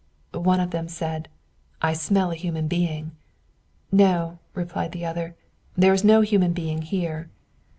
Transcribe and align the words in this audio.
One 0.33 0.59
of 0.59 0.71
them 0.71 0.87
said, 0.87 1.27
"I 1.79 1.93
smell 1.93 2.31
a 2.31 2.35
human 2.35 2.67
being." 2.67 3.11
"No," 3.91 4.39
replied 4.55 4.93
the 4.93 5.05
other, 5.05 5.35
"there 5.77 5.93
is 5.93 6.03
no 6.03 6.21
human 6.21 6.53
being 6.53 6.81
here." 6.81 7.29